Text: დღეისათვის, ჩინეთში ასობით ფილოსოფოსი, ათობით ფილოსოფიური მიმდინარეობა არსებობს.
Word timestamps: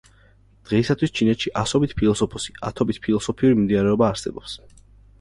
დღეისათვის, 0.69 1.11
ჩინეთში 1.19 1.53
ასობით 1.65 1.95
ფილოსოფოსი, 2.01 2.57
ათობით 2.73 3.01
ფილოსოფიური 3.07 3.63
მიმდინარეობა 3.63 4.13
არსებობს. 4.13 4.61